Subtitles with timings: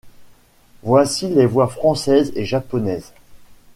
[0.81, 3.13] Voici les voix françaises et japonaises.